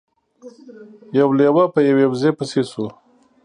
[1.19, 2.85] یو لیوه په یوې وزې پسې شو.